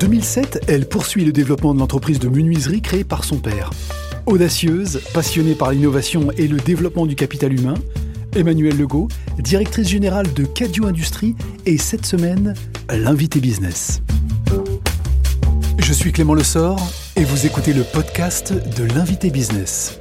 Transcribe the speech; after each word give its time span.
2007, 0.00 0.64
elle 0.66 0.88
poursuit 0.88 1.26
le 1.26 1.30
développement 1.30 1.74
de 1.74 1.78
l'entreprise 1.78 2.18
de 2.18 2.28
menuiserie 2.30 2.80
créée 2.80 3.04
par 3.04 3.22
son 3.22 3.36
père. 3.36 3.68
Audacieuse, 4.24 5.02
passionnée 5.12 5.54
par 5.54 5.72
l'innovation 5.72 6.30
et 6.38 6.48
le 6.48 6.56
développement 6.56 7.04
du 7.04 7.14
capital 7.14 7.52
humain, 7.52 7.74
Emmanuelle 8.34 8.78
Legault, 8.78 9.08
directrice 9.38 9.88
générale 9.88 10.32
de 10.32 10.44
Cadio 10.44 10.86
Industrie, 10.86 11.36
et 11.66 11.76
cette 11.76 12.06
semaine, 12.06 12.54
l'invité 12.88 13.40
business. 13.40 14.00
Je 15.78 15.92
suis 15.92 16.12
Clément 16.12 16.34
Lessort 16.34 16.80
et 17.16 17.24
vous 17.24 17.44
écoutez 17.44 17.74
le 17.74 17.82
podcast 17.82 18.54
de 18.54 18.84
l'invité 18.94 19.28
business. 19.28 20.00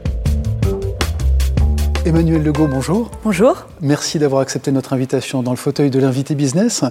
Emmanuel 2.06 2.42
Legault, 2.42 2.68
bonjour. 2.68 3.12
Bonjour. 3.26 3.68
Merci 3.82 4.18
d'avoir 4.18 4.42
accepté 4.42 4.72
notre 4.72 4.94
invitation 4.94 5.44
dans 5.44 5.52
le 5.52 5.58
fauteuil 5.58 5.90
de 5.90 6.00
l'invité 6.00 6.36
business. 6.36 6.86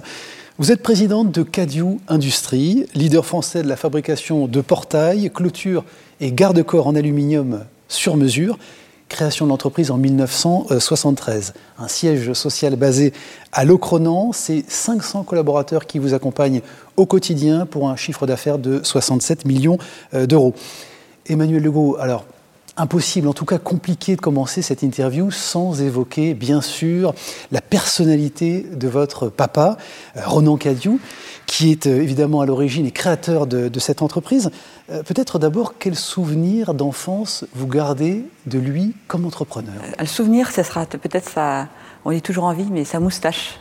Vous 0.59 0.73
êtes 0.73 0.83
présidente 0.83 1.31
de 1.31 1.41
Cadieu 1.41 1.85
Industrie, 2.09 2.85
leader 2.93 3.25
français 3.25 3.63
de 3.63 3.69
la 3.69 3.77
fabrication 3.77 4.45
de 4.45 4.59
portails, 4.59 5.31
clôtures 5.33 5.85
et 6.19 6.33
garde-corps 6.33 6.87
en 6.87 6.95
aluminium 6.95 7.63
sur 7.87 8.17
mesure. 8.17 8.59
Création 9.07 9.45
de 9.45 9.51
l'entreprise 9.51 9.89
en 9.89 9.95
1973. 9.95 11.53
Un 11.77 11.87
siège 11.87 12.33
social 12.33 12.75
basé 12.75 13.13
à 13.53 13.63
Locronan. 13.63 14.33
C'est 14.33 14.65
500 14.69 15.23
collaborateurs 15.23 15.87
qui 15.87 15.97
vous 15.97 16.13
accompagnent 16.13 16.59
au 16.97 17.05
quotidien 17.05 17.65
pour 17.65 17.87
un 17.87 17.95
chiffre 17.95 18.27
d'affaires 18.27 18.57
de 18.57 18.81
67 18.83 19.45
millions 19.45 19.77
euh, 20.13 20.25
d'euros. 20.25 20.53
Emmanuel 21.25 21.63
Legault, 21.63 21.95
alors 22.01 22.25
impossible, 22.79 23.27
en 23.27 23.33
tout 23.33 23.45
cas 23.45 23.57
compliqué 23.57 24.15
de 24.15 24.21
commencer 24.21 24.61
cette 24.61 24.83
interview 24.83 25.31
sans 25.31 25.81
évoquer, 25.81 26.33
bien 26.33 26.61
sûr, 26.61 27.13
la 27.51 27.61
personnalité 27.61 28.61
de 28.61 28.87
votre 28.87 29.27
papa, 29.27 29.77
euh, 30.15 30.21
Ronan 30.25 30.57
Cadieu, 30.57 30.99
qui 31.45 31.71
est 31.71 31.87
euh, 31.87 32.01
évidemment 32.01 32.41
à 32.41 32.45
l'origine 32.45 32.85
et 32.85 32.91
créateur 32.91 33.47
de, 33.47 33.79
cette 33.79 34.01
entreprise. 34.01 34.49
Euh, 34.91 35.03
peut-être 35.03 35.39
d'abord, 35.39 35.75
quel 35.77 35.95
souvenir 35.95 36.73
d'enfance 36.73 37.45
vous 37.53 37.67
gardez 37.67 38.25
de 38.45 38.59
lui 38.59 38.95
comme 39.07 39.25
entrepreneur? 39.25 39.75
Le 39.99 40.05
souvenir, 40.05 40.51
ce 40.51 40.63
sera 40.63 40.85
peut-être 40.85 41.29
ça, 41.29 41.67
on 42.05 42.11
est 42.11 42.25
toujours 42.25 42.45
en 42.45 42.53
vie, 42.53 42.67
mais 42.71 42.85
sa 42.85 42.99
moustache. 42.99 43.59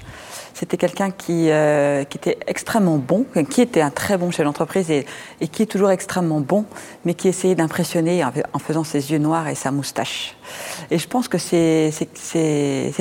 C'était 0.59 0.77
quelqu'un 0.77 1.13
qui, 1.13 1.53
euh, 1.53 2.03
qui, 2.03 2.19
était 2.19 2.37
extrêmement 2.49 2.97
bon, 2.97 3.25
qui 3.49 3.61
était 3.61 3.81
un 3.81 3.91
très 3.91 4.19
bon 4.19 4.33
chef 4.33 4.45
d'entreprise 4.45 4.91
et, 4.91 5.07
qui 5.47 5.63
est 5.63 5.67
toujours 5.67 5.93
extrêmement 5.93 6.41
bon, 6.41 6.65
mais 7.05 7.15
qui 7.15 7.29
essayait 7.29 7.55
d'impressionner 7.55 8.25
en, 8.25 8.59
faisant 8.59 8.83
ses 8.83 9.13
yeux 9.13 9.19
noirs 9.19 9.47
et 9.47 9.55
sa 9.55 9.71
moustache. 9.71 10.35
Et 10.91 10.99
je 10.99 11.07
pense 11.07 11.29
que 11.29 11.39
c'était 11.39 12.11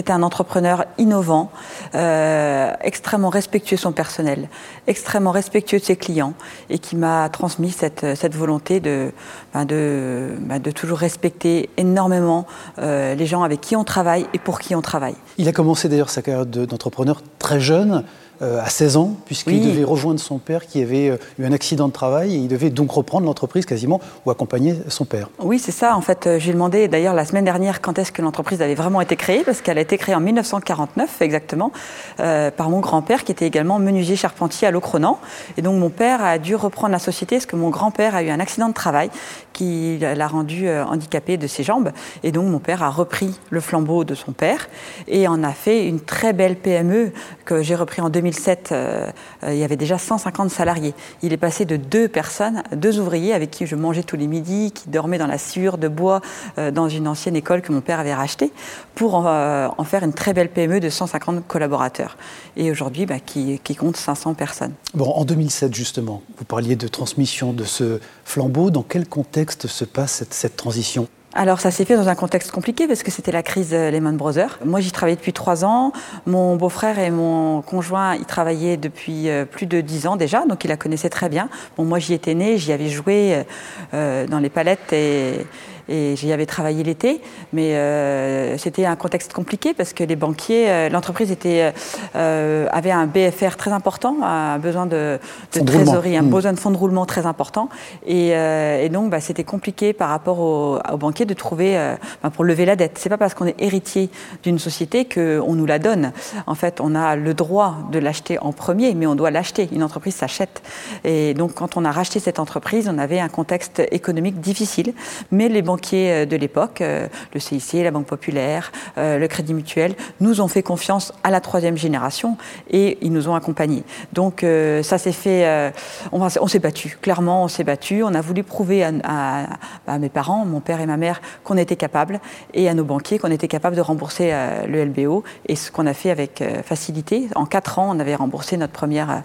un 0.10 0.22
entrepreneur 0.22 0.86
innovant, 1.00 1.50
euh, 1.96 2.74
extrêmement 2.82 3.30
respectueux 3.30 3.78
de 3.78 3.82
son 3.82 3.92
personnel, 3.92 4.50
extrêmement 4.86 5.32
respectueux 5.32 5.80
de 5.80 5.84
ses 5.84 5.96
clients 5.96 6.34
et 6.70 6.78
qui 6.78 6.96
m'a 6.96 7.28
transmis 7.30 7.72
cette, 7.72 8.36
volonté 8.36 8.80
de, 8.80 9.12
ben 9.56 9.66
de, 9.66 10.36
ben 10.42 10.60
de, 10.60 10.70
toujours 10.70 11.00
respecter 11.00 11.72
énormément 11.78 12.46
euh, 12.78 13.16
les 13.16 13.26
gens 13.26 13.42
avec 13.42 13.62
qui 13.62 13.76
on 13.76 13.84
travaille 13.84 14.28
et 14.36 14.38
pour 14.38 14.60
qui 14.60 14.76
on 14.76 14.84
travaille. 14.84 15.16
Il 15.40 15.48
a 15.48 15.52
commencé 15.54 15.90
d'ailleurs 15.90 16.12
sa 16.12 16.22
carrière 16.22 16.46
d'entrepreneur 16.46 17.24
très 17.48 17.62
jeune. 17.62 18.04
Euh, 18.44 18.62
à 18.64 18.70
16 18.70 18.98
ans, 18.98 19.16
puisqu'il 19.26 19.66
devait 19.66 19.84
rejoindre 19.84 20.20
son 20.20 20.38
père 20.38 20.68
qui 20.68 20.80
avait 20.84 21.10
euh, 21.10 21.18
eu 21.40 21.46
un 21.46 21.52
accident 21.52 21.88
de 21.88 21.94
travail 21.94 22.36
et 22.36 22.38
il 22.38 22.48
devait 22.48 22.70
donc 22.70 22.92
reprendre 22.92 23.26
l'entreprise 23.26 23.66
quasiment 23.66 24.00
ou 24.26 24.30
accompagner 24.30 24.76
son 24.90 25.06
père. 25.06 25.30
Oui, 25.40 25.58
c'est 25.58 25.72
ça. 25.72 25.96
En 25.98 26.02
fait, 26.02 26.28
euh, 26.28 26.38
j'ai 26.38 26.54
demandé 26.54 26.88
d'ailleurs 26.88 27.16
la 27.16 27.26
semaine 27.26 27.46
dernière 27.46 27.82
quand 27.82 27.98
est-ce 27.98 28.12
que 28.12 28.22
l'entreprise 28.22 28.62
avait 28.62 28.76
vraiment 28.76 29.02
été 29.02 29.16
créée, 29.16 29.44
parce 29.44 29.62
qu'elle 29.62 29.80
a 29.80 29.82
été 29.82 29.98
créée 29.98 30.14
en 30.14 30.20
1949 30.20 31.22
exactement 31.22 31.72
par 32.18 32.70
mon 32.70 32.80
grand-père 32.80 33.24
qui 33.24 33.32
était 33.32 33.46
également 33.48 33.80
menuisier 33.80 34.16
charpentier 34.16 34.68
à 34.68 34.72
Locronan. 34.72 35.20
Et 35.58 35.62
donc 35.62 35.80
mon 35.80 35.90
père 35.90 36.24
a 36.24 36.38
dû 36.38 36.56
reprendre 36.56 36.92
la 36.92 37.00
société 37.00 37.38
parce 37.38 37.46
que 37.46 37.56
mon 37.56 37.70
grand-père 37.70 38.16
a 38.16 38.24
eu 38.24 38.30
un 38.30 38.40
accident 38.40 38.70
de 38.70 38.74
travail 38.74 39.10
qui 39.54 39.98
l'a 40.00 40.28
rendu 40.28 40.70
handicapé 40.70 41.38
de 41.38 41.48
ses 41.48 41.64
jambes. 41.64 41.92
Et 42.24 42.32
donc 42.32 42.46
mon 42.46 42.60
père 42.60 42.84
a 42.84 42.90
repris 42.90 43.40
le 43.50 43.60
flambeau 43.60 44.04
de 44.04 44.16
son 44.16 44.32
père 44.32 44.68
et 45.08 45.28
en 45.28 45.44
a 45.44 45.52
fait 45.52 45.86
une 45.86 46.00
très 46.00 46.34
belle 46.34 46.56
PME 46.56 47.12
que 47.46 47.62
j'ai 47.62 47.76
repris 47.76 48.02
en 48.02 48.10
2000 48.10 48.27
2007, 48.28 48.70
euh, 48.72 49.12
euh, 49.44 49.54
il 49.54 49.60
y 49.60 49.64
avait 49.64 49.78
déjà 49.78 49.98
150 49.98 50.50
salariés. 50.50 50.94
Il 51.22 51.32
est 51.32 51.38
passé 51.38 51.66
de 51.66 51.78
deux 51.78 52.08
personnes, 52.08 52.64
deux 52.76 53.00
ouvriers 53.00 53.34
avec 53.34 53.52
qui 53.52 53.66
je 53.66 53.76
mangeais 53.76 54.04
tous 54.04 54.18
les 54.18 54.28
midis, 54.28 54.72
qui 54.72 54.90
dormaient 54.90 55.18
dans 55.18 55.28
la 55.28 55.38
sciure 55.38 55.78
de 55.78 55.88
bois 55.88 56.22
euh, 56.58 56.72
dans 56.72 56.90
une 56.90 57.08
ancienne 57.08 57.36
école 57.36 57.62
que 57.62 57.72
mon 57.72 57.82
père 57.82 58.00
avait 58.00 58.14
rachetée, 58.14 58.52
pour 58.96 59.16
en, 59.16 59.84
faire 59.84 60.04
une 60.04 60.14
très 60.14 60.34
belle 60.34 60.50
PME 60.50 60.80
de 60.80 60.90
150 60.90 61.48
collaborateurs. 61.48 62.18
Et 62.58 62.72
aujourd'hui, 62.72 63.06
bah, 63.06 63.20
qui, 63.20 63.60
compte 63.78 63.96
500 63.96 64.34
personnes. 64.34 64.74
Bon, 64.94 65.10
en 65.12 65.24
2007, 65.24 65.74
justement, 65.74 66.22
vous 66.38 66.46
parliez 66.46 66.76
de 66.76 66.88
transmission 66.88 67.54
de 67.54 67.64
ce 67.64 68.00
flambeau. 68.26 68.72
Dans 68.72 68.84
quel 68.84 69.08
contexte 69.08 69.68
se 69.68 69.86
passe 69.86 70.24
cette 70.30 70.58
transition? 70.58 71.08
Alors 71.38 71.60
ça 71.60 71.70
s'est 71.70 71.86
fait 71.86 71.96
dans 71.96 72.10
un 72.10 72.16
contexte 72.16 72.50
compliqué 72.50 72.88
parce 72.88 73.04
que 73.04 73.12
c'était 73.12 73.32
la 73.32 73.44
crise 73.44 73.72
Lehman 73.72 74.18
Brothers. 74.18 74.58
Moi 74.66 74.80
j'y 74.80 74.92
travaillais 74.92 75.16
depuis 75.16 75.34
trois 75.34 75.64
ans. 75.64 75.94
Mon 76.26 76.56
beau-frère 76.56 76.98
et 76.98 77.12
mon 77.12 77.62
conjoint 77.62 78.16
y 78.16 78.26
travaillaient 78.26 78.76
depuis 78.76 79.30
euh, 79.30 79.46
plus 79.46 79.68
de 79.68 79.80
dix 79.80 80.08
ans 80.08 80.16
déjà, 80.16 80.46
donc 80.48 80.64
ils 80.66 80.68
la 80.68 80.78
connaissaient 80.78 81.10
très 81.10 81.30
bien. 81.30 81.48
Bon 81.78 81.86
moi 81.86 82.00
j'y 82.00 82.14
étais 82.16 82.34
née, 82.34 82.58
j'y 82.58 82.74
avais 82.74 82.90
joué 82.90 83.46
euh, 83.94 84.26
dans 84.26 84.40
les 84.40 84.50
palettes 84.50 84.92
et 84.94 85.46
et 85.90 86.16
j'y 86.16 86.32
avais 86.32 86.46
travaillé 86.46 86.84
l'été, 86.84 87.22
mais 87.54 87.76
euh, 87.76 88.58
c'était 88.58 88.86
un 88.86 88.96
contexte 88.96 89.34
compliqué 89.34 89.74
parce 89.74 89.94
que 89.94 90.04
les 90.04 90.16
banquiers, 90.16 90.70
euh, 90.70 90.90
l'entreprise 90.90 91.32
était, 91.32 91.74
euh, 92.16 92.68
avait 92.72 92.92
un 92.92 93.08
BFR 93.08 93.56
très 93.56 93.72
important, 93.72 94.18
un 94.24 94.60
besoin 94.60 94.86
de, 94.86 95.20
de 95.54 95.60
trésorerie, 95.60 96.18
un 96.18 96.24
hmm. 96.24 96.30
besoin 96.30 96.54
de 96.54 96.60
fonds 96.60 96.72
de 96.72 96.78
roulement 96.78 97.06
très 97.06 97.26
important, 97.26 97.70
et, 98.06 98.30
et 98.30 98.90
donc 98.90 99.10
bah, 99.10 99.20
c'était 99.20 99.44
compliqué 99.44 99.94
par 99.94 100.10
rapport 100.10 100.40
aux, 100.40 100.80
banquiers 100.98 101.26
de 101.26 101.34
trouver 101.34 101.78
bah, 102.24 102.30
pour 102.30 102.44
lever 102.44 102.66
la 102.66 102.76
dette. 102.76 102.98
C'est 102.98 103.10
pas 103.10 103.18
parce 103.18 103.34
qu'on 103.34 103.46
est 103.46 103.62
héritier 103.62 104.10
d'une 104.44 104.60
société 104.60 105.06
qu'on 105.06 105.54
nous 105.54 105.66
la 105.66 105.80
donne. 105.80 106.12
En 106.48 106.56
fait, 106.56 106.82
on 106.82 106.96
a 106.96 107.16
le 107.16 107.34
droit 107.34 107.76
de 107.92 108.00
l'acheter 108.00 108.40
en 108.40 108.52
premier, 108.52 108.94
mais 108.94 109.06
on 109.06 109.16
doit 109.16 109.32
l'acheter. 109.32 109.70
Une 109.72 109.84
entreprise 109.84 110.16
s'achète, 110.16 110.62
et 111.04 111.34
donc 111.34 111.54
quand 111.54 111.78
on 111.78 111.86
a 111.86 111.92
racheté 111.92 112.20
cette 112.20 112.40
entreprise, 112.40 112.90
on 112.92 112.98
avait 112.98 113.20
un 113.20 113.30
contexte 113.30 113.82
économique 113.92 114.40
difficile, 114.40 114.94
mais 115.32 115.50
les 115.50 115.62
banquiers 115.62 115.77
euh, 115.94 116.26
de 116.26 116.36
l'époque, 116.36 116.82
euh, 116.82 117.08
le 117.34 117.40
CIC, 117.40 117.74
la 117.84 117.92
Banque 117.92 118.06
Populaire, 118.06 118.72
euh, 118.98 119.18
le 119.18 119.28
Crédit 119.28 119.54
Mutuel, 119.54 119.96
nous 120.20 120.42
ont 120.42 120.48
fait 120.48 120.64
confiance 120.64 121.14
à 121.24 121.32
la 121.32 121.42
troisième 121.42 121.78
génération 121.78 122.38
et 122.70 122.98
ils 123.02 123.12
nous 123.12 123.30
ont 123.30 123.36
accompagnés. 123.36 123.84
Donc 124.14 124.46
ça 124.84 124.98
s'est 124.98 125.12
fait, 125.12 125.72
on, 126.12 126.48
s'est 126.48 126.60
battu, 126.60 126.98
clairement 127.02 127.44
on 127.44 127.48
s'est 127.48 127.64
battu, 127.64 128.04
on 128.04 128.14
a 128.14 128.22
voulu 128.22 128.44
prouver 128.44 128.84
à, 128.84 129.98
mes 130.00 130.10
parents, 130.10 130.46
mon 130.46 130.60
père 130.60 130.82
et 130.82 130.86
ma 130.86 130.98
mère, 130.98 131.22
qu'on 131.44 131.58
était 131.58 131.76
capable 131.76 132.20
et 132.54 132.70
à 132.70 132.74
nos 132.74 132.84
banquiers 132.84 133.20
qu'on 133.20 133.32
était 133.32 133.48
capable 133.48 133.76
de 133.76 133.82
rembourser 133.82 134.34
le 134.68 134.86
LBO 134.86 135.24
et 135.48 135.56
ce 135.56 135.72
qu'on 135.72 135.86
a 135.86 135.94
fait 135.94 136.10
avec 136.10 136.44
facilité. 136.64 137.28
En 137.36 137.46
quatre 137.46 137.80
ans, 137.80 137.90
on 137.96 138.00
avait 138.00 138.16
remboursé 138.16 138.58
notre 138.58 138.74
première 138.74 139.24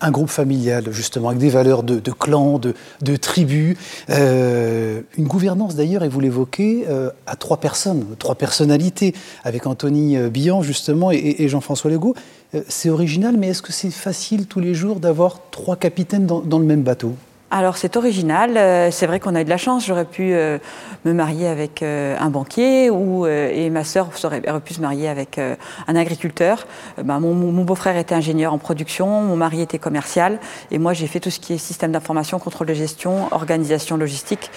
Un 0.00 0.10
groupe 0.10 0.30
familial, 0.30 0.84
justement, 0.90 1.28
avec 1.28 1.40
des 1.40 1.50
valeurs 1.50 1.82
de, 1.82 1.98
clan, 2.10 2.58
de, 2.58 3.16
tribus. 3.16 3.76
Euh, 4.08 5.02
une 5.18 5.26
gouvernance, 5.26 5.74
d'ailleurs, 5.74 6.04
et 6.04 6.08
vous 6.08 6.20
l'évoquez, 6.20 6.84
euh, 6.88 7.10
à 7.26 7.36
trois 7.36 7.58
personnes, 7.58 8.04
trois 8.18 8.34
personnalités, 8.34 9.14
avec 9.44 9.66
Anthony 9.66 10.16
euh, 10.16 10.28
Billan, 10.28 10.62
justement, 10.62 11.10
et, 11.10 11.48
Jean-François 11.48 11.90
Legault. 11.90 12.14
c'est 12.68 12.90
original, 12.90 13.36
mais 13.36 13.48
est-ce 13.48 13.62
que 13.62 13.72
c'est 13.72 13.90
facile 13.90 14.46
tous 14.46 14.60
les 14.60 14.74
jours 14.74 15.00
d'avoir 15.00 15.40
trois 15.50 15.76
capitaines 15.76 16.26
dans 16.26 16.58
le 16.58 16.64
même 16.64 16.82
bateau? 16.82 17.14
Alors 17.52 17.76
c'est 17.76 17.96
original, 17.96 18.56
euh, 18.56 18.90
c'est 18.92 19.06
vrai 19.06 19.18
qu'on 19.18 19.34
a 19.34 19.40
eu 19.40 19.44
de 19.44 19.50
la 19.50 19.56
chance, 19.56 19.84
j'aurais 19.84 20.04
pu 20.04 20.34
euh, 20.34 20.58
me 21.04 21.12
marier 21.12 21.48
avec 21.48 21.82
euh, 21.82 22.16
un 22.20 22.30
banquier 22.30 22.90
ou, 22.90 23.26
et 23.26 23.70
ma 23.70 23.82
sœur 23.82 24.08
aurait, 24.22 24.40
pu 24.60 24.74
se 24.74 24.80
marier 24.80 25.08
avec 25.08 25.38
un 25.88 25.96
agriculteur. 25.96 26.66
Ben, 27.02 27.18
mon, 27.18 27.34
mon 27.34 27.64
beau-frère 27.64 27.96
était 27.96 28.14
ingénieur 28.14 28.52
en 28.52 28.58
production, 28.58 29.22
mon 29.22 29.34
mari 29.34 29.62
était 29.62 29.78
commercial 29.78 30.38
et 30.70 30.78
moi 30.78 30.92
j'ai 30.92 31.08
fait 31.08 31.18
tout 31.18 31.30
ce 31.30 31.40
qui 31.40 31.52
est 31.52 31.58
système 31.58 31.90
d'information, 31.90 32.38
contrôle 32.38 32.68
de 32.68 32.74
gestion, 32.74 33.26
organisation 33.32 33.96
logistique. 33.96 34.50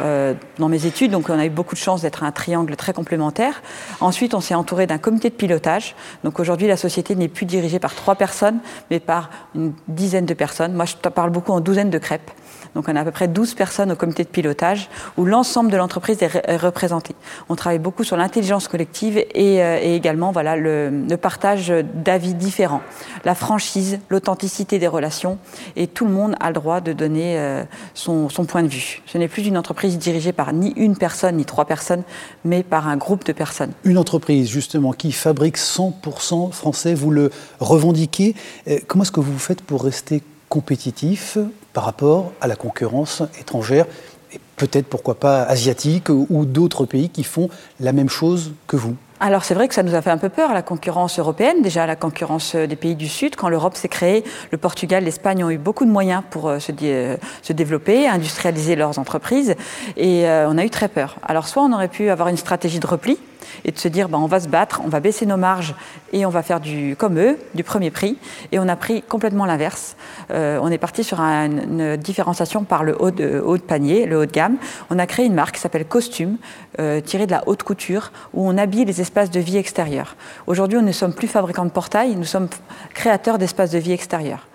Euh, 0.00 0.32
dans 0.58 0.68
mes 0.68 0.86
études, 0.86 1.10
donc 1.10 1.28
on 1.28 1.38
a 1.38 1.44
eu 1.44 1.50
beaucoup 1.50 1.74
de 1.74 1.80
chance 1.80 2.00
d'être 2.00 2.22
un 2.22 2.32
triangle 2.32 2.74
très 2.76 2.92
complémentaire. 2.92 3.62
Ensuite, 4.00 4.34
on 4.34 4.40
s'est 4.40 4.54
entouré 4.54 4.86
d'un 4.86 4.98
comité 4.98 5.28
de 5.28 5.34
pilotage. 5.34 5.94
Donc 6.24 6.40
aujourd'hui, 6.40 6.66
la 6.66 6.78
société 6.78 7.14
n'est 7.14 7.28
plus 7.28 7.44
dirigée 7.44 7.78
par 7.78 7.94
trois 7.94 8.14
personnes, 8.14 8.60
mais 8.90 9.00
par 9.00 9.28
une 9.54 9.74
dizaine 9.88 10.24
de 10.24 10.34
personnes. 10.34 10.72
Moi, 10.72 10.86
je 10.86 10.96
parle 10.96 11.30
beaucoup 11.30 11.52
en 11.52 11.60
douzaine 11.60 11.90
de 11.90 11.98
crêpes. 11.98 12.30
Donc 12.74 12.88
on 12.88 12.96
a 12.96 13.00
à 13.00 13.04
peu 13.04 13.10
près 13.10 13.28
12 13.28 13.54
personnes 13.54 13.92
au 13.92 13.96
comité 13.96 14.24
de 14.24 14.28
pilotage 14.28 14.88
où 15.16 15.24
l'ensemble 15.24 15.70
de 15.70 15.76
l'entreprise 15.76 16.22
est, 16.22 16.56
représenté. 16.56 17.14
On 17.48 17.56
travaille 17.56 17.78
beaucoup 17.78 18.04
sur 18.04 18.16
l'intelligence 18.16 18.68
collective 18.68 19.18
et, 19.18 19.62
euh, 19.62 19.78
également 19.80 20.32
voilà, 20.32 20.56
le, 20.56 20.90
partage 21.20 21.72
d'avis 21.94 22.34
différents, 22.34 22.80
la 23.24 23.34
franchise, 23.34 24.00
l'authenticité 24.08 24.78
des 24.78 24.88
relations 24.88 25.38
et 25.76 25.86
tout 25.86 26.04
le 26.04 26.10
monde 26.10 26.34
a 26.40 26.48
le 26.48 26.54
droit 26.54 26.80
de 26.80 26.92
donner 26.92 27.38
euh, 27.38 27.62
son, 27.94 28.28
son 28.28 28.44
point 28.44 28.62
de 28.62 28.68
vue. 28.68 29.02
Ce 29.06 29.18
n'est 29.18 29.28
plus 29.28 29.46
une 29.46 29.58
entreprise 29.58 29.98
dirigée 29.98 30.32
par 30.32 30.52
ni 30.52 30.72
une 30.76 30.96
personne 30.96 31.36
ni 31.36 31.44
trois 31.44 31.64
personnes, 31.64 32.02
mais 32.44 32.62
par 32.62 32.88
un 32.88 32.96
groupe 32.96 33.24
de 33.24 33.32
personnes. 33.32 33.72
Une 33.84 33.98
entreprise 33.98 34.48
justement 34.48 34.92
qui 34.92 35.12
fabrique 35.12 35.58
100% 35.58 36.52
français, 36.52 36.94
vous 36.94 37.10
le 37.10 37.30
revendiquez. 37.60 38.34
Euh, 38.68 38.78
comment 38.86 39.04
est-ce 39.04 39.12
que 39.12 39.20
vous 39.20 39.38
faites 39.38 39.62
pour 39.62 39.84
rester 39.84 40.22
compétitif? 40.48 41.38
Par 41.72 41.84
rapport 41.84 42.32
à 42.40 42.46
la 42.46 42.56
concurrence 42.56 43.22
étrangère 43.40 43.86
et 44.32 44.40
peut-être 44.56 44.86
pourquoi 44.86 45.14
pas 45.14 45.42
asiatique 45.42 46.08
ou 46.08 46.44
d'autres 46.46 46.86
pays 46.86 47.10
qui 47.10 47.24
font 47.24 47.48
la 47.80 47.92
même 47.92 48.08
chose 48.08 48.52
que 48.66 48.76
vous 48.76 48.96
alors 49.24 49.44
c'est 49.44 49.54
vrai 49.54 49.68
que 49.68 49.74
ça 49.74 49.84
nous 49.84 49.94
a 49.94 50.02
fait 50.02 50.10
un 50.10 50.18
peu 50.18 50.30
peur, 50.30 50.52
la 50.52 50.62
concurrence 50.62 51.20
européenne, 51.20 51.62
déjà 51.62 51.86
la 51.86 51.94
concurrence 51.94 52.56
des 52.56 52.74
pays 52.74 52.96
du 52.96 53.06
Sud. 53.06 53.36
Quand 53.36 53.48
l'Europe 53.48 53.76
s'est 53.76 53.88
créée, 53.88 54.24
le 54.50 54.58
Portugal, 54.58 55.04
l'Espagne 55.04 55.44
ont 55.44 55.50
eu 55.50 55.58
beaucoup 55.58 55.84
de 55.84 55.92
moyens 55.92 56.24
pour 56.28 56.48
euh, 56.48 56.58
se, 56.58 56.72
euh, 56.82 57.16
se 57.40 57.52
développer, 57.52 58.08
industrialiser 58.08 58.74
leurs 58.74 58.98
entreprises, 58.98 59.54
et 59.96 60.28
euh, 60.28 60.50
on 60.50 60.58
a 60.58 60.64
eu 60.64 60.70
très 60.70 60.88
peur. 60.88 61.18
Alors 61.22 61.46
soit 61.46 61.62
on 61.62 61.72
aurait 61.72 61.86
pu 61.86 62.10
avoir 62.10 62.26
une 62.26 62.36
stratégie 62.36 62.80
de 62.80 62.86
repli, 62.88 63.16
et 63.64 63.72
de 63.72 63.78
se 63.78 63.88
dire 63.88 64.08
ben, 64.08 64.18
on 64.18 64.26
va 64.26 64.40
se 64.40 64.48
battre, 64.48 64.80
on 64.84 64.88
va 64.88 65.00
baisser 65.00 65.26
nos 65.26 65.36
marges 65.36 65.74
et 66.12 66.26
on 66.26 66.30
va 66.30 66.42
faire 66.42 66.60
du 66.60 66.96
comme 66.96 67.18
eux, 67.18 67.38
du 67.54 67.64
premier 67.64 67.90
prix. 67.90 68.18
Et 68.52 68.58
on 68.58 68.68
a 68.68 68.76
pris 68.76 69.02
complètement 69.02 69.44
l'inverse. 69.44 69.96
Euh, 70.30 70.58
on 70.62 70.68
est 70.68 70.78
parti 70.78 71.04
sur 71.04 71.20
une 71.20 71.96
différenciation 71.96 72.64
par 72.64 72.84
le 72.84 72.96
haut 73.00 73.10
de, 73.10 73.40
haut 73.44 73.56
de, 73.56 73.62
panier, 73.62 74.06
le 74.06 74.18
haut 74.18 74.26
de 74.26 74.30
gamme. 74.30 74.56
On 74.90 74.98
a 74.98 75.06
créé 75.06 75.26
une 75.26 75.34
marque 75.34 75.54
qui 75.54 75.60
s'appelle 75.60 75.86
Costume, 75.86 76.36
euh, 76.78 77.00
tirée 77.00 77.26
de 77.26 77.32
la 77.32 77.42
haute 77.46 77.62
couture, 77.62 78.12
où 78.34 78.48
on 78.48 78.56
habille 78.58 78.84
les 78.84 79.00
espaces 79.00 79.30
de 79.30 79.40
vie 79.40 79.56
extérieurs. 79.56 80.16
Aujourd'hui, 80.46 80.78
on 80.78 80.82
ne 80.82 80.92
sommes 80.92 81.14
plus 81.14 81.28
fabricants 81.28 81.64
de 81.64 81.70
portails, 81.70 82.16
nous 82.16 82.24
sommes 82.24 82.48
créateurs 82.94 83.38
d'espaces 83.38 83.70
de 83.70 83.78
vie 83.78 83.92
extérieurs. 83.92 84.46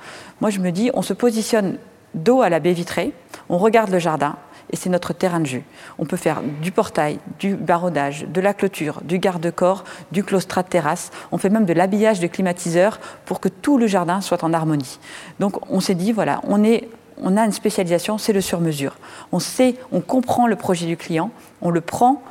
Moi, 0.42 0.50
je 0.50 0.60
me 0.60 0.72
dis, 0.72 0.92
on 0.94 1.02
se 1.02 1.14
positionne 1.14 1.78
dos 2.14 2.42
à 2.42 2.50
la 2.50 2.60
baie 2.60 2.74
vitrée, 2.74 3.14
on 3.50 3.58
regarde 3.58 3.90
le 3.90 4.00
jardin, 4.00 4.36
et 4.72 4.76
c'est 4.76 4.90
notre 4.90 5.14
terrain 5.14 5.40
de 5.40 5.46
jeu. 5.46 5.64
On 5.98 6.06
peut 6.06 6.18
faire 6.18 6.42
du 6.62 6.72
portail, 6.72 7.20
du 7.40 7.56
barodage, 7.56 8.26
de 8.28 8.42
la 8.42 8.54
clôture, 8.54 9.02
du 9.04 9.20
garde-corps, 9.20 9.84
du 10.12 10.24
claustrat 10.24 10.64
de 10.64 10.68
terrasse. 10.68 11.12
On 11.32 11.38
fait 11.38 11.50
même 11.50 11.66
de 11.66 11.74
l'habillage 11.74 12.20
de 12.20 12.28
climatiseurs 12.28 13.00
pour 13.26 13.40
que 13.40 13.50
tout 13.50 13.78
le 13.78 13.88
jardin 13.88 14.22
soit 14.22 14.44
en 14.44 14.54
harmonie. 14.54 15.00
Donc 15.40 15.72
on 15.72 15.80
s'est 15.80 15.96
dit, 15.96 16.12
voilà, 16.12 16.42
on, 16.44 16.64
est, 16.64 16.90
on 17.22 17.38
a 17.38 17.46
une 17.46 17.52
spécialisation, 17.52 18.18
c'est 18.18 18.34
le 18.34 18.42
sur-mesure. 18.42 18.98
On 19.32 19.40
sait, 19.40 19.76
on 19.92 20.02
comprend 20.02 20.48
le 20.48 20.56
projet 20.56 20.86
du 20.86 20.98
client, 20.98 21.32
on 21.62 21.70
le 21.70 21.82
prend, 21.82 22.22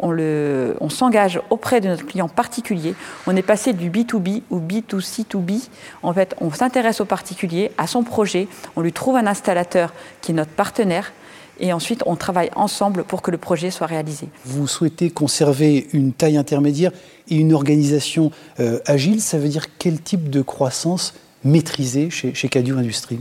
on, 0.00 0.16
on 0.80 0.88
s'engage 0.90 1.40
auprès 1.50 1.80
de 1.80 1.88
notre 1.88 2.06
client 2.06 2.28
particulier. 2.28 2.94
On 3.26 3.34
est 3.34 3.42
passé 3.42 3.72
du 3.72 3.90
B2B 3.90 4.42
ou 4.50 4.60
B2C2B. 4.60 5.68
En 6.02 6.12
fait, 6.12 6.36
on 6.40 6.50
s'intéresse 6.50 7.00
au 7.00 7.04
particulier, 7.04 7.72
à 7.78 7.86
son 7.86 8.02
projet, 8.02 8.46
on 8.76 8.82
lui 8.82 8.92
trouve 8.92 9.16
un 9.16 9.26
installateur 9.26 9.92
qui 10.20 10.32
est 10.32 10.34
notre 10.34 10.52
partenaire 10.52 11.12
et 11.60 11.72
ensuite 11.72 12.02
on 12.06 12.16
travaille 12.16 12.50
ensemble 12.54 13.04
pour 13.04 13.22
que 13.22 13.30
le 13.30 13.38
projet 13.38 13.70
soit 13.70 13.86
réalisé. 13.86 14.28
Vous 14.44 14.66
souhaitez 14.66 15.10
conserver 15.10 15.88
une 15.92 16.12
taille 16.12 16.36
intermédiaire 16.36 16.92
et 17.28 17.36
une 17.36 17.52
organisation 17.52 18.30
euh, 18.60 18.80
agile, 18.86 19.20
ça 19.20 19.38
veut 19.38 19.48
dire 19.48 19.66
quel 19.78 20.00
type 20.00 20.30
de 20.30 20.42
croissance 20.42 21.14
maîtriser 21.44 22.10
chez, 22.10 22.34
chez 22.34 22.48
Cadio 22.48 22.78
Industries 22.78 23.20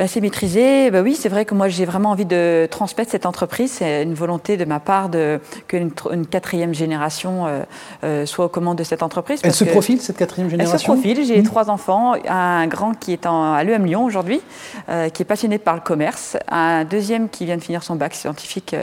bah, 0.00 0.08
c'est 0.08 0.22
maîtrisé. 0.22 0.90
Bah 0.90 1.02
oui, 1.02 1.14
c'est 1.14 1.28
vrai 1.28 1.44
que 1.44 1.52
moi 1.52 1.68
j'ai 1.68 1.84
vraiment 1.84 2.08
envie 2.08 2.24
de 2.24 2.66
transmettre 2.70 3.10
cette 3.10 3.26
entreprise. 3.26 3.70
C'est 3.70 4.02
une 4.02 4.14
volonté 4.14 4.56
de 4.56 4.64
ma 4.64 4.80
part 4.80 5.10
de 5.10 5.40
qu'une 5.68 5.90
une 6.10 6.26
quatrième 6.26 6.72
génération 6.72 7.46
euh, 7.46 7.64
euh, 8.02 8.24
soit 8.24 8.46
aux 8.46 8.48
commandes 8.48 8.78
de 8.78 8.82
cette 8.82 9.02
entreprise. 9.02 9.40
Elle 9.44 9.52
se 9.52 9.64
profile 9.64 10.00
cette 10.00 10.16
quatrième 10.16 10.48
génération. 10.48 10.74
Elle 10.74 10.80
se 10.80 10.86
profile. 10.86 11.26
J'ai 11.26 11.42
mmh. 11.42 11.44
trois 11.44 11.68
enfants, 11.68 12.14
un 12.26 12.66
grand 12.66 12.94
qui 12.94 13.12
est 13.12 13.26
en, 13.26 13.52
à 13.52 13.62
l'EM 13.62 13.84
Lyon 13.84 14.02
aujourd'hui, 14.02 14.40
euh, 14.88 15.10
qui 15.10 15.20
est 15.20 15.26
passionné 15.26 15.58
par 15.58 15.74
le 15.74 15.82
commerce, 15.82 16.38
un 16.48 16.84
deuxième 16.84 17.28
qui 17.28 17.44
vient 17.44 17.58
de 17.58 17.62
finir 17.62 17.82
son 17.82 17.96
bac 17.96 18.14
scientifique 18.14 18.74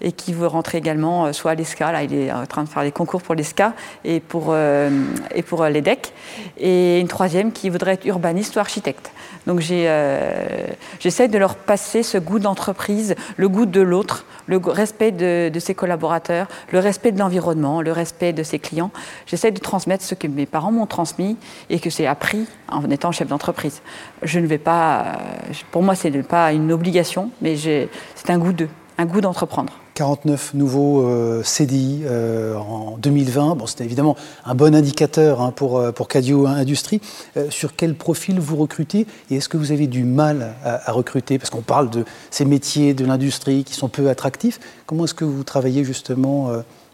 et 0.00 0.12
qui 0.12 0.32
veut 0.32 0.46
rentrer 0.46 0.78
également 0.78 1.32
soit 1.32 1.52
à 1.52 1.54
l'ESCA, 1.54 1.92
là 1.92 2.02
il 2.02 2.14
est 2.14 2.32
en 2.32 2.46
train 2.46 2.64
de 2.64 2.68
faire 2.68 2.82
des 2.82 2.92
concours 2.92 3.22
pour 3.22 3.34
l'ESCA 3.34 3.74
et 4.04 4.20
pour, 4.20 4.54
et 4.54 5.42
pour 5.42 5.64
l'EDEC, 5.64 6.12
et 6.58 7.00
une 7.00 7.08
troisième 7.08 7.52
qui 7.52 7.68
voudrait 7.70 7.92
être 7.92 8.06
urbaniste 8.06 8.56
ou 8.56 8.58
architecte. 8.58 9.10
Donc 9.46 9.62
euh, 9.70 10.66
j'essaie 10.98 11.28
de 11.28 11.38
leur 11.38 11.54
passer 11.54 12.02
ce 12.02 12.18
goût 12.18 12.38
d'entreprise, 12.38 13.14
le 13.36 13.48
goût 13.48 13.66
de 13.66 13.80
l'autre, 13.80 14.24
le 14.46 14.58
respect 14.58 15.12
de, 15.12 15.58
ses 15.58 15.74
collaborateurs, 15.74 16.46
le 16.72 16.78
respect 16.78 17.12
de 17.12 17.18
l'environnement, 17.18 17.82
le 17.82 17.92
respect 17.92 18.32
de 18.32 18.42
ses 18.42 18.58
clients. 18.58 18.90
J'essaie 19.26 19.50
de 19.50 19.58
transmettre 19.58 20.04
ce 20.04 20.14
que 20.14 20.26
mes 20.26 20.46
parents 20.46 20.72
m'ont 20.72 20.86
transmis 20.86 21.36
et 21.68 21.78
que 21.78 21.90
j'ai 21.90 22.06
appris 22.06 22.46
en 22.68 22.88
étant 22.90 23.12
chef 23.12 23.28
d'entreprise. 23.28 23.80
Je 24.22 24.38
ne 24.40 24.46
vais 24.46 24.58
pas, 24.58 25.00
euh, 25.00 25.52
pour 25.70 25.82
moi, 25.82 25.94
ce 25.94 26.08
n'est 26.08 26.22
pas 26.22 26.52
une 26.52 26.72
obligation, 26.72 27.30
mais 27.40 27.56
c'est 27.56 28.30
un 28.30 28.38
goût 28.38 28.52
de, 28.52 28.68
un 29.00 29.06
goût 29.06 29.22
d'entreprendre. 29.22 29.72
49 29.94 30.52
nouveaux 30.54 31.02
euh, 31.02 31.42
CDI 31.42 32.02
euh, 32.04 32.54
en 32.56 32.98
2020. 32.98 33.56
Bon, 33.56 33.66
c'était 33.66 33.84
évidemment 33.84 34.14
un 34.44 34.54
bon 34.54 34.74
indicateur 34.74 35.40
hein, 35.40 35.52
pour, 35.52 35.78
euh, 35.78 35.90
pour 35.90 36.06
Cadio 36.06 36.46
Industrie. 36.46 37.00
sur 37.48 37.76
quel 37.76 37.94
profil 37.94 38.40
vous 38.40 38.56
recrutez 38.56 39.06
et 39.30 39.36
est-ce 39.36 39.48
que 39.48 39.56
vous 39.56 39.72
avez 39.72 39.86
du 39.86 40.04
mal 40.04 40.54
à 40.64 40.92
recruter? 40.92 41.38
Parce 41.38 41.48
qu'on 41.48 41.62
parle 41.62 41.88
de 41.88 42.04
ces 42.30 42.44
métiers 42.44 42.92
de 42.92 43.06
l'industrie 43.06 43.64
qui 43.64 43.72
sont 43.72 43.88
peu 43.88 44.10
attractifs. 44.10 44.60
Comment 44.86 45.04
est-ce 45.04 45.14
que 45.14 45.24
vous 45.24 45.44
travaillez 45.44 45.82
justement 45.84 46.50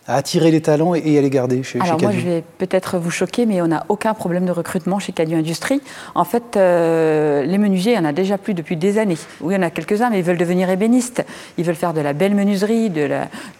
à 0.08 0.16
attirer 0.16 0.50
les 0.50 0.60
talents 0.60 0.94
et 0.94 1.18
à 1.18 1.20
les 1.20 1.30
garder 1.30 1.62
chez, 1.62 1.80
Alors 1.80 2.00
moi, 2.00 2.12
je 2.12 2.20
vais 2.20 2.44
peut-être 2.58 2.98
vous 2.98 3.10
choquer, 3.10 3.44
mais 3.44 3.60
on 3.60 3.66
n'a 3.66 3.84
aucun 3.88 4.14
problème 4.14 4.46
de 4.46 4.52
recrutement 4.52 4.98
chez 4.98 5.12
Cadieu 5.12 5.36
Industrie. 5.36 5.80
En 6.14 6.24
fait, 6.24 6.56
euh, 6.56 7.44
les 7.44 7.58
menuisiers, 7.58 7.92
il 7.92 7.96
y 7.96 7.98
en 7.98 8.04
a 8.04 8.12
déjà 8.12 8.38
plus 8.38 8.54
depuis 8.54 8.76
des 8.76 8.98
années. 8.98 9.18
Oui, 9.40 9.54
il 9.54 9.56
y 9.56 9.60
en 9.60 9.66
a 9.66 9.70
quelques-uns, 9.70 10.10
mais 10.10 10.20
ils 10.20 10.24
veulent 10.24 10.36
devenir 10.36 10.70
ébénistes. 10.70 11.24
Ils 11.58 11.64
veulent 11.64 11.74
faire 11.74 11.92
de 11.92 12.00
la 12.00 12.12
belle 12.12 12.34
menuiserie, 12.34 12.90
de 12.90 13.08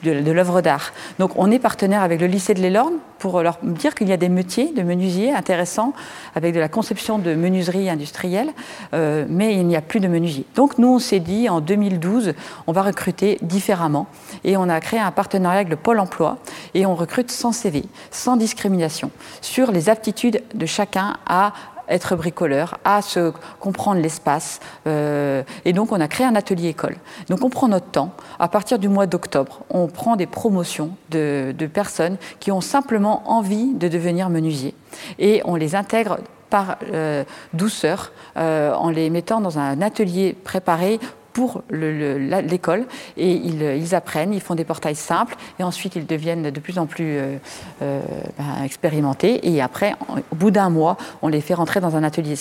l'œuvre 0.04 0.56
de, 0.56 0.60
d'art. 0.60 0.92
Donc 1.18 1.32
on 1.36 1.50
est 1.50 1.58
partenaire 1.58 2.02
avec 2.02 2.20
le 2.20 2.28
lycée 2.28 2.54
de 2.54 2.60
l'Élorne 2.60 2.94
pour 3.18 3.42
leur 3.42 3.58
dire 3.62 3.94
qu'il 3.94 4.08
y 4.08 4.12
a 4.12 4.16
des 4.16 4.28
métiers 4.28 4.72
de 4.72 4.82
menuisiers 4.82 5.32
intéressants 5.32 5.94
avec 6.34 6.54
de 6.54 6.60
la 6.60 6.68
conception 6.68 7.18
de 7.18 7.34
menuiserie 7.34 7.88
industrielle, 7.88 8.50
euh, 8.94 9.24
mais 9.28 9.54
il 9.54 9.66
n'y 9.66 9.76
a 9.76 9.80
plus 9.80 10.00
de 10.00 10.08
menuisiers. 10.08 10.44
Donc 10.54 10.78
nous, 10.78 10.88
on 10.88 10.98
s'est 10.98 11.20
dit 11.20 11.48
en 11.48 11.60
2012, 11.60 12.34
on 12.66 12.72
va 12.72 12.82
recruter 12.82 13.38
différemment 13.42 14.06
et 14.44 14.56
on 14.56 14.68
a 14.68 14.78
créé 14.80 15.00
un 15.00 15.10
partenariat 15.10 15.60
avec 15.60 15.70
le 15.70 15.76
Pôle 15.76 15.98
emploi 15.98 16.35
et 16.74 16.86
on 16.86 16.94
recrute 16.94 17.30
sans 17.30 17.52
CV, 17.52 17.84
sans 18.10 18.36
discrimination, 18.36 19.10
sur 19.40 19.70
les 19.70 19.88
aptitudes 19.88 20.42
de 20.54 20.66
chacun 20.66 21.16
à 21.26 21.52
être 21.88 22.16
bricoleur, 22.16 22.78
à 22.84 23.02
se 23.02 23.32
comprendre 23.60 24.00
l'espace. 24.00 24.60
Euh, 24.86 25.42
et 25.64 25.72
donc, 25.72 25.92
on 25.92 26.00
a 26.00 26.08
créé 26.08 26.26
un 26.26 26.34
atelier 26.34 26.68
école. 26.68 26.96
Donc, 27.28 27.44
on 27.44 27.50
prend 27.50 27.68
notre 27.68 27.86
temps. 27.86 28.12
À 28.38 28.48
partir 28.48 28.78
du 28.78 28.88
mois 28.88 29.06
d'octobre, 29.06 29.60
on 29.70 29.86
prend 29.86 30.16
des 30.16 30.26
promotions 30.26 30.90
de, 31.10 31.54
personnes 31.72 32.16
qui 32.40 32.52
ont 32.52 32.60
simplement 32.60 33.30
envie 33.30 33.72
de 33.74 33.88
devenir 33.88 34.30
menuisier. 34.30 34.74
Et 35.18 35.42
on 35.44 35.56
les 35.56 35.74
intègre 35.74 36.18
par 36.48 36.76
euh, 36.92 37.24
douceur, 37.54 38.12
euh, 38.36 38.72
en 38.72 38.90
les 38.90 39.10
mettant 39.10 39.40
dans 39.40 39.58
un 39.58 39.82
atelier 39.82 40.36
préparé 40.44 41.00
pour 41.36 41.60
l'école 41.70 42.86
et 43.18 43.30
ils, 43.30 43.94
apprennent, 43.94 44.32
ils 44.32 44.40
font 44.40 44.54
des 44.54 44.64
portails 44.64 44.96
simples 44.96 45.36
et 45.58 45.62
ensuite 45.62 45.94
ils 45.94 46.06
deviennent 46.06 46.50
de 46.50 46.60
plus 46.60 46.78
en 46.78 46.86
plus 46.86 47.18
euh, 47.18 47.36
euh, 47.82 48.00
ben, 48.38 48.64
expérimentés 48.64 49.46
et 49.46 49.60
après, 49.60 49.92
au 50.30 50.34
bout 50.34 50.50
d'un 50.50 50.70
mois, 50.70 50.96
on 51.20 51.28
les 51.28 51.42
fait 51.42 51.52
rentrer 51.52 51.80
dans 51.80 51.94
un 51.94 52.02
atelier 52.04 52.36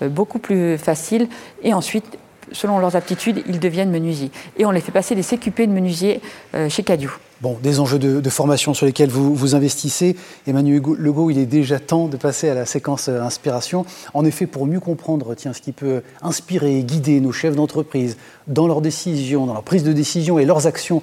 euh, 0.00 0.08
beaucoup 0.08 0.38
plus 0.38 0.78
facile 0.78 1.28
et 1.64 1.74
ensuite 1.74 2.18
selon 2.52 2.78
leurs 2.78 2.94
aptitudes, 2.94 3.42
ils 3.48 3.58
deviennent 3.58 3.90
menuisiers. 3.90 4.30
Et 4.58 4.64
on 4.64 4.70
les 4.70 4.80
fait 4.80 4.92
passer 4.92 5.16
des 5.16 5.24
CQP 5.24 5.62
de 5.62 5.72
menuisier 5.72 6.20
chez 6.68 6.84
Cadieux. 6.84 7.10
Bon, 7.42 7.58
des 7.62 7.80
enjeux 7.80 7.98
de, 7.98 8.30
formation 8.30 8.72
sur 8.72 8.86
lesquels 8.86 9.10
vous, 9.10 9.34
vous 9.34 9.54
investissez. 9.54 10.16
Emmanuel 10.46 10.80
Legault, 10.96 11.30
il 11.30 11.38
est 11.38 11.44
déjà 11.44 11.78
temps 11.78 12.08
de 12.08 12.16
passer 12.16 12.48
à 12.48 12.54
la 12.54 12.64
séquence 12.64 13.08
euh, 13.08 13.20
inspiration. 13.20 13.84
En 14.14 14.24
effet, 14.24 14.46
pour 14.46 14.66
mieux 14.66 14.80
comprendre 14.80 15.34
tiens, 15.34 15.52
ce 15.52 15.60
qui 15.60 15.72
peut 15.72 16.00
inspirer 16.22 16.78
et 16.78 16.82
guider 16.82 17.20
nos 17.20 17.32
chefs 17.32 17.54
d'entreprise 17.54 18.16
dans 18.46 18.66
leurs 18.66 18.80
décisions, 18.80 19.44
dans 19.44 19.52
leur 19.52 19.64
prise 19.64 19.84
de 19.84 19.92
décision 19.92 20.38
et 20.38 20.46
leurs 20.46 20.66
actions 20.66 21.02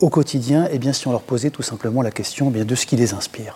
au 0.00 0.10
quotidien, 0.10 0.68
eh 0.70 0.78
bien, 0.78 0.92
si 0.92 1.08
on 1.08 1.12
leur 1.12 1.22
posait 1.22 1.50
tout 1.50 1.62
simplement 1.62 2.02
la 2.02 2.10
question 2.10 2.48
eh 2.50 2.52
bien, 2.52 2.64
de 2.66 2.74
ce 2.74 2.84
qui 2.84 2.96
les 2.96 3.14
inspire. 3.14 3.54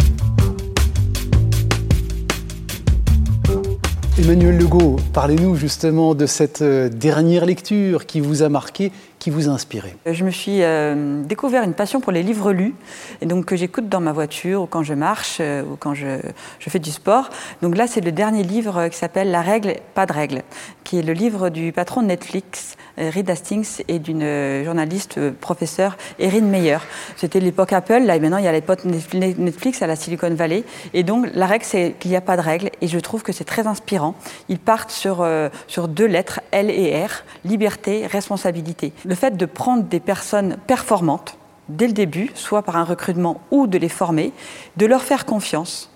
Emmanuel 4.16 4.56
Legault, 4.56 4.96
parlez-nous 5.12 5.56
justement 5.56 6.14
de 6.14 6.26
cette 6.26 6.62
euh, 6.62 6.88
dernière 6.88 7.44
lecture 7.44 8.06
qui 8.06 8.20
vous 8.20 8.44
a 8.44 8.48
marqué 8.48 8.92
qui 9.24 9.30
vous 9.30 9.48
a 9.48 9.52
inspiré 9.52 9.96
Je 10.04 10.22
me 10.22 10.30
suis 10.30 10.62
euh, 10.62 11.22
découvert 11.22 11.62
une 11.62 11.72
passion 11.72 11.98
pour 11.98 12.12
les 12.12 12.22
livres 12.22 12.52
lus, 12.52 12.74
et 13.22 13.26
donc 13.26 13.46
que 13.46 13.56
j'écoute 13.56 13.88
dans 13.88 14.02
ma 14.02 14.12
voiture 14.12 14.60
ou 14.60 14.66
quand 14.66 14.82
je 14.82 14.92
marche 14.92 15.38
euh, 15.40 15.62
ou 15.62 15.76
quand 15.76 15.94
je, 15.94 16.18
fais 16.60 16.78
du 16.78 16.90
sport. 16.90 17.30
Donc 17.62 17.74
là, 17.74 17.86
c'est 17.86 18.02
le 18.02 18.12
dernier 18.12 18.42
livre 18.42 18.88
qui 18.88 18.98
s'appelle 18.98 19.30
La 19.30 19.40
règle, 19.40 19.76
pas 19.94 20.04
de 20.04 20.12
règle, 20.12 20.42
qui 20.82 20.98
est 20.98 21.02
le 21.02 21.14
livre 21.14 21.48
du 21.48 21.72
patron 21.72 22.02
de 22.02 22.08
Netflix, 22.08 22.76
euh, 22.98 23.08
Reed 23.08 23.30
Hastings, 23.30 23.82
et 23.88 23.98
d'une 23.98 24.62
journaliste 24.62 25.18
professeure, 25.40 25.96
Erin 26.18 26.42
Meyer. 26.42 26.80
C'était 27.16 27.40
l'époque 27.40 27.72
Apple, 27.72 28.00
là 28.00 28.16
et 28.16 28.20
maintenant 28.20 28.36
il 28.36 28.44
y 28.44 28.48
a 28.48 28.52
l'époque 28.52 28.84
Netflix 28.84 29.80
à 29.80 29.86
la 29.86 29.96
Silicon 29.96 30.34
Valley. 30.34 30.64
Et 30.92 31.02
donc 31.02 31.28
la 31.32 31.46
règle, 31.46 31.64
c'est 31.64 31.94
qu'il 31.98 32.10
n'y 32.10 32.16
a 32.18 32.20
pas 32.20 32.36
de 32.36 32.42
règle, 32.42 32.68
et 32.82 32.88
je 32.88 32.98
trouve 32.98 33.22
que 33.22 33.32
c'est 33.32 33.44
très 33.44 33.66
inspirant. 33.66 34.16
Ils 34.50 34.58
partent 34.58 34.90
sur, 34.90 35.26
sur 35.66 35.88
deux 35.88 36.04
lettres, 36.04 36.42
L 36.50 36.68
et 36.68 37.06
R, 37.06 37.24
liberté, 37.46 38.06
responsabilité 38.06 38.92
fait 39.14 39.36
de 39.36 39.46
prendre 39.46 39.84
des 39.84 40.00
personnes 40.00 40.56
performantes 40.66 41.36
dès 41.68 41.86
le 41.86 41.92
début, 41.92 42.30
soit 42.34 42.62
par 42.62 42.76
un 42.76 42.84
recrutement 42.84 43.40
ou 43.50 43.66
de 43.66 43.78
les 43.78 43.88
former, 43.88 44.32
de 44.76 44.86
leur 44.86 45.02
faire 45.02 45.24
confiance 45.24 45.90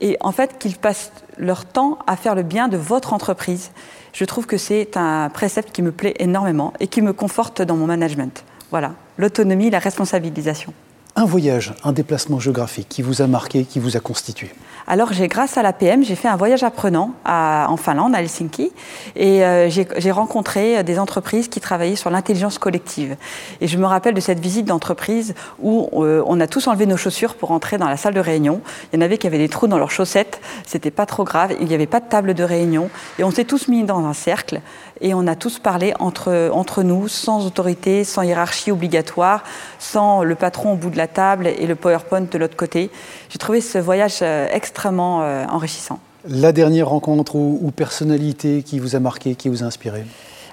et 0.00 0.16
en 0.20 0.32
fait 0.32 0.58
qu'ils 0.58 0.76
passent 0.76 1.12
leur 1.36 1.64
temps 1.64 1.98
à 2.06 2.16
faire 2.16 2.34
le 2.34 2.42
bien 2.42 2.68
de 2.68 2.76
votre 2.76 3.12
entreprise. 3.12 3.70
Je 4.12 4.24
trouve 4.24 4.46
que 4.46 4.56
c'est 4.56 4.96
un 4.96 5.28
précepte 5.28 5.72
qui 5.72 5.82
me 5.82 5.92
plaît 5.92 6.14
énormément 6.18 6.72
et 6.80 6.86
qui 6.86 7.02
me 7.02 7.12
conforte 7.12 7.62
dans 7.62 7.76
mon 7.76 7.86
management. 7.86 8.44
Voilà, 8.70 8.92
l'autonomie, 9.18 9.70
la 9.70 9.78
responsabilisation. 9.78 10.72
Un 11.16 11.24
voyage, 11.24 11.74
un 11.82 11.92
déplacement 11.92 12.38
géographique 12.38 12.88
qui 12.88 13.02
vous 13.02 13.20
a 13.20 13.26
marqué, 13.26 13.64
qui 13.64 13.78
vous 13.78 13.96
a 13.96 14.00
constitué 14.00 14.50
alors, 14.90 15.12
j'ai, 15.12 15.28
grâce 15.28 15.56
à 15.56 15.62
l'APM, 15.62 16.02
j'ai 16.02 16.16
fait 16.16 16.26
un 16.26 16.34
voyage 16.34 16.64
apprenant 16.64 17.12
en 17.24 17.76
Finlande, 17.76 18.12
à 18.12 18.20
Helsinki, 18.20 18.72
et 19.14 19.44
euh, 19.44 19.70
j'ai, 19.70 20.10
rencontré 20.10 20.82
des 20.82 20.98
entreprises 20.98 21.46
qui 21.46 21.60
travaillaient 21.60 21.94
sur 21.94 22.10
l'intelligence 22.10 22.58
collective. 22.58 23.14
Et 23.60 23.68
je 23.68 23.78
me 23.78 23.86
rappelle 23.86 24.14
de 24.14 24.20
cette 24.20 24.40
visite 24.40 24.66
d'entreprise 24.66 25.36
où 25.60 25.88
euh, 26.04 26.24
on 26.26 26.40
a 26.40 26.48
tous 26.48 26.66
enlevé 26.66 26.86
nos 26.86 26.96
chaussures 26.96 27.36
pour 27.36 27.52
entrer 27.52 27.78
dans 27.78 27.88
la 27.88 27.96
salle 27.96 28.14
de 28.14 28.20
réunion. 28.20 28.62
Il 28.92 28.96
y 28.96 28.98
en 28.98 29.02
avait 29.02 29.16
qui 29.16 29.28
avaient 29.28 29.38
des 29.38 29.48
trous 29.48 29.68
dans 29.68 29.78
leurs 29.78 29.92
chaussettes, 29.92 30.40
c'était 30.66 30.90
pas 30.90 31.06
trop 31.06 31.22
grave, 31.22 31.54
il 31.60 31.68
n'y 31.68 31.74
avait 31.74 31.86
pas 31.86 32.00
de 32.00 32.08
table 32.08 32.34
de 32.34 32.42
réunion, 32.42 32.90
et 33.20 33.22
on 33.22 33.30
s'est 33.30 33.44
tous 33.44 33.68
mis 33.68 33.84
dans 33.84 34.04
un 34.04 34.12
cercle, 34.12 34.60
et 35.00 35.14
on 35.14 35.26
a 35.28 35.36
tous 35.36 35.60
parlé 35.60 35.94
entre, 36.00 36.50
entre 36.52 36.82
nous, 36.82 37.06
sans 37.06 37.46
autorité, 37.46 38.02
sans 38.02 38.22
hiérarchie 38.22 38.72
obligatoire, 38.72 39.44
sans 39.78 40.24
le 40.24 40.34
patron 40.34 40.72
au 40.72 40.76
bout 40.76 40.90
de 40.90 40.98
la 41.00 41.08
table 41.08 41.46
et 41.46 41.66
le 41.66 41.74
PowerPoint 41.74 42.26
de 42.30 42.38
l'autre 42.38 42.56
côté. 42.56 42.90
J'ai 43.30 43.38
trouvé 43.38 43.60
ce 43.62 43.78
voyage 43.78 44.18
euh, 44.22 44.46
extrêmement 44.52 45.22
euh, 45.22 45.44
enrichissant. 45.46 45.98
La 46.28 46.52
dernière 46.52 46.88
rencontre 46.88 47.34
ou, 47.36 47.72
personnalité 47.74 48.62
qui 48.62 48.78
vous 48.78 48.94
a 48.94 49.00
marqué, 49.00 49.34
qui 49.34 49.48
vous 49.48 49.62
a 49.62 49.66
inspiré 49.66 50.04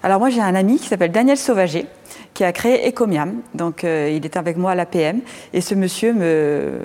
alors 0.04 0.20
moi 0.20 0.30
j'ai 0.30 0.42
un 0.42 0.54
ami 0.54 0.78
qui 0.78 0.88
s'appelle 0.88 1.12
Daniel 1.12 1.38
Sauvager 1.38 1.88
qui 2.36 2.44
a 2.44 2.52
créé 2.52 2.88
Ecomiam. 2.88 3.42
Donc 3.56 3.84
euh, 3.84 4.14
il 4.16 4.24
était 4.26 4.38
avec 4.38 4.56
moi 4.56 4.72
à 4.72 4.76
l'APM 4.76 5.22
et 5.54 5.60
ce 5.60 5.74
monsieur 5.74 6.14
me 6.14 6.82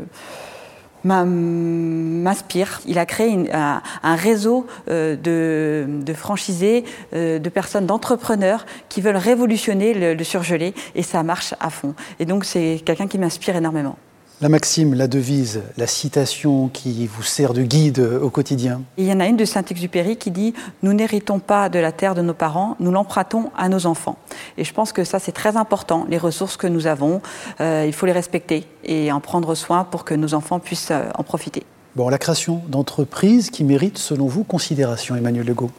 m'inspire. 1.04 2.80
Il 2.86 2.98
a 2.98 3.06
créé 3.06 3.50
un, 3.52 3.82
réseau 4.16 4.66
de, 4.88 6.14
franchisés, 6.14 6.84
de 7.12 7.48
personnes, 7.48 7.86
d'entrepreneurs 7.86 8.66
qui 8.88 9.00
veulent 9.00 9.16
révolutionner 9.16 9.94
le, 9.94 10.14
le 10.14 10.24
surgelé 10.24 10.74
et 10.94 11.02
ça 11.02 11.22
marche 11.22 11.54
à 11.60 11.70
fond. 11.70 11.94
Et 12.20 12.24
donc 12.24 12.44
c'est 12.44 12.82
quelqu'un 12.84 13.06
qui 13.06 13.18
m'inspire 13.18 13.56
énormément. 13.56 13.96
La 14.42 14.48
maxime, 14.48 14.94
la 14.94 15.06
devise, 15.06 15.62
la 15.76 15.86
citation 15.86 16.66
qui 16.66 17.06
vous 17.06 17.22
sert 17.22 17.52
de 17.52 17.62
guide 17.62 18.00
au 18.00 18.28
quotidien 18.28 18.82
Il 18.96 19.04
y 19.04 19.12
en 19.12 19.20
a 19.20 19.26
une 19.26 19.36
de 19.36 19.44
Saint-Exupéry 19.44 20.16
qui 20.16 20.32
dit 20.32 20.52
Nous 20.82 20.92
n'héritons 20.92 21.38
pas 21.38 21.68
de 21.68 21.78
la 21.78 21.92
terre 21.92 22.16
de 22.16 22.22
nos 22.22 22.34
parents, 22.34 22.76
nous 22.80 22.90
l'empruntons 22.90 23.52
à 23.56 23.68
nos 23.68 23.86
enfants. 23.86 24.16
Et 24.58 24.64
je 24.64 24.74
pense 24.74 24.92
que 24.92 25.04
ça, 25.04 25.20
c'est 25.20 25.30
très 25.30 25.56
important. 25.56 26.06
Les 26.10 26.18
ressources 26.18 26.56
que 26.56 26.66
nous 26.66 26.88
avons, 26.88 27.22
euh, 27.60 27.84
il 27.86 27.92
faut 27.92 28.04
les 28.04 28.10
respecter 28.10 28.66
et 28.82 29.12
en 29.12 29.20
prendre 29.20 29.54
soin 29.54 29.84
pour 29.84 30.04
que 30.04 30.12
nos 30.12 30.34
enfants 30.34 30.58
puissent 30.58 30.90
euh, 30.90 31.08
en 31.14 31.22
profiter. 31.22 31.62
Bon, 31.94 32.08
la 32.08 32.18
création 32.18 32.62
d'entreprises 32.66 33.48
qui 33.48 33.62
méritent, 33.62 33.98
selon 33.98 34.26
vous, 34.26 34.42
considération, 34.42 35.14
Emmanuel 35.14 35.46
Legault 35.46 35.70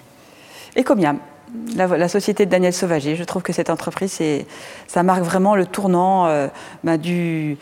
Ecomiam, 0.77 1.20
la, 1.75 2.07
société 2.07 2.45
de 2.45 2.51
Daniel 2.51 2.74
Sauvager. 2.74 3.15
Je 3.15 3.24
trouve 3.24 3.41
que 3.41 3.53
cette 3.53 3.69
entreprise, 3.69 4.19
ça 4.88 5.03
marque 5.03 5.24
vraiment 5.24 5.55
le 5.55 5.65
tournant 5.65 6.27
euh, 6.27 6.48
bah, 6.83 6.98
de 6.98 7.55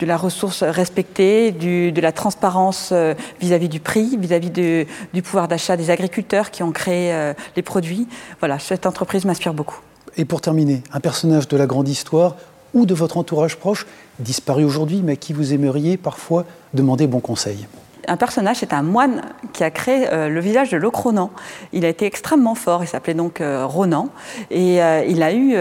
la 0.00 0.16
ressource 0.16 0.62
respectée, 0.62 1.52
de 1.52 2.00
la 2.00 2.12
transparence 2.12 2.90
euh, 2.92 3.14
vis-à-vis 3.40 3.68
du 3.68 3.80
prix, 3.80 4.16
vis-à-vis 4.16 4.50
du 4.50 5.22
pouvoir 5.22 5.48
d'achat 5.48 5.76
des 5.76 5.90
agriculteurs 5.90 6.50
qui 6.50 6.62
ont 6.62 6.72
créé 6.72 7.12
euh, 7.12 7.34
les 7.56 7.62
produits. 7.62 8.06
Voilà, 8.40 8.58
cette 8.58 8.86
entreprise 8.86 9.24
m'inspire 9.24 9.54
beaucoup. 9.54 9.80
Et 10.16 10.24
pour 10.24 10.40
terminer, 10.40 10.82
un 10.92 11.00
personnage 11.00 11.48
de 11.48 11.56
la 11.56 11.66
grande 11.66 11.88
histoire 11.88 12.36
ou 12.72 12.86
de 12.86 12.94
votre 12.94 13.16
entourage 13.16 13.56
proche, 13.56 13.86
disparu 14.18 14.64
aujourd'hui, 14.64 15.00
mais 15.02 15.12
à 15.12 15.16
qui 15.16 15.32
vous 15.32 15.52
aimeriez 15.52 15.96
parfois 15.96 16.44
demander 16.72 17.06
bon 17.06 17.20
conseil? 17.20 17.66
Un 18.08 18.16
personnage, 18.16 18.58
c'est 18.58 18.72
un 18.72 18.82
moine 18.82 19.22
qui 19.52 19.64
a 19.64 19.70
créé 19.70 20.06
euh, 20.12 20.28
le 20.28 20.40
village 20.40 20.70
de 20.70 20.76
Locronan. 20.76 21.30
Il 21.72 21.84
a 21.84 21.88
été 21.88 22.06
extrêmement 22.06 22.54
fort, 22.54 22.82
il 22.82 22.86
s'appelait 22.86 23.14
donc 23.14 23.40
euh, 23.40 23.66
Ronan, 23.66 24.08
et 24.50 24.82
euh, 24.82 25.04
il 25.06 25.22
a 25.22 25.32
eu, 25.32 25.56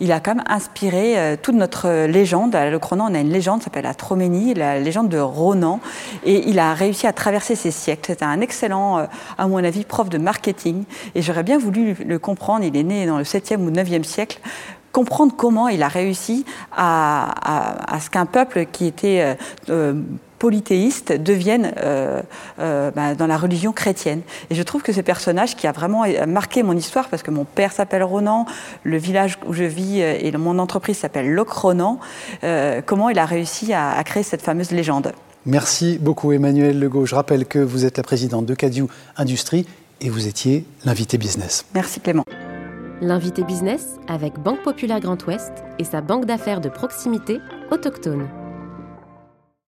il 0.00 0.12
a 0.12 0.20
quand 0.20 0.34
même 0.34 0.44
inspiré 0.48 1.36
toute 1.42 1.54
notre 1.54 2.06
légende. 2.06 2.54
À 2.54 2.70
Locronan, 2.70 3.08
on 3.10 3.14
a 3.14 3.20
une 3.20 3.32
légende 3.32 3.62
s'appelle 3.62 3.84
la 3.84 3.94
Troménie, 3.94 4.54
la 4.54 4.78
légende 4.78 5.08
de 5.08 5.18
Ronan, 5.18 5.80
et 6.24 6.48
il 6.48 6.58
a 6.58 6.74
réussi 6.74 7.06
à 7.06 7.12
traverser 7.12 7.54
ces 7.54 7.70
siècles. 7.70 8.06
C'était 8.06 8.24
un 8.24 8.40
excellent, 8.40 9.06
à 9.36 9.48
mon 9.48 9.62
avis, 9.62 9.84
prof 9.84 10.08
de 10.08 10.18
marketing, 10.18 10.84
et 11.14 11.22
j'aurais 11.22 11.42
bien 11.42 11.58
voulu 11.58 11.96
le 12.04 12.18
comprendre. 12.18 12.64
Il 12.64 12.76
est 12.76 12.82
né 12.82 13.06
dans 13.06 13.18
le 13.18 13.24
7e 13.24 13.58
ou 13.58 13.70
9e 13.70 14.04
siècle 14.04 14.40
comprendre 14.90 15.34
comment 15.36 15.68
il 15.68 15.82
a 15.82 15.88
réussi 15.88 16.44
à, 16.74 17.98
ce 18.00 18.10
qu'un 18.10 18.26
peuple 18.26 18.66
qui 18.72 18.86
était 18.86 19.36
polythéistes 20.38 21.12
deviennent 21.12 21.72
euh, 21.78 22.22
euh, 22.60 22.90
bah, 22.90 23.14
dans 23.14 23.26
la 23.26 23.36
religion 23.36 23.72
chrétienne. 23.72 24.22
Et 24.50 24.54
je 24.54 24.62
trouve 24.62 24.82
que 24.82 24.92
ce 24.92 25.00
personnage 25.00 25.56
qui 25.56 25.66
a 25.66 25.72
vraiment 25.72 26.04
marqué 26.26 26.62
mon 26.62 26.74
histoire, 26.74 27.08
parce 27.08 27.22
que 27.22 27.30
mon 27.30 27.44
père 27.44 27.72
s'appelle 27.72 28.02
Ronan, 28.02 28.46
le 28.84 28.96
village 28.96 29.38
où 29.46 29.52
je 29.52 29.64
vis 29.64 30.00
euh, 30.00 30.18
et 30.20 30.32
mon 30.32 30.58
entreprise 30.58 30.98
s'appelle 30.98 31.32
Loc 31.32 31.50
Ronan, 31.50 31.98
comment 32.86 33.08
il 33.08 33.18
a 33.18 33.24
réussi 33.24 33.72
à, 33.72 34.02
créer 34.04 34.22
cette 34.22 34.42
fameuse 34.42 34.70
légende. 34.70 35.12
Merci 35.46 35.98
beaucoup 36.00 36.32
Emmanuel 36.32 36.78
Legault. 36.78 37.06
Je 37.06 37.14
rappelle 37.14 37.46
que 37.46 37.58
vous 37.58 37.84
êtes 37.84 37.96
la 37.96 38.02
présidente 38.02 38.46
de 38.46 38.54
Cadieu 38.54 38.86
Industrie 39.16 39.66
et 40.00 40.10
vous 40.10 40.28
étiez 40.28 40.64
l'invité 40.84 41.18
business. 41.18 41.64
Merci 41.74 42.00
Clément. 42.00 42.24
L'invité 43.00 43.42
business 43.42 43.96
avec 44.08 44.38
Banque 44.38 44.62
Populaire 44.62 45.00
Grand 45.00 45.26
Ouest 45.26 45.52
et 45.78 45.84
sa 45.84 46.00
banque 46.00 46.26
d'affaires 46.26 46.60
de 46.60 46.68
proximité 46.68 47.38
autochtone. 47.70 48.28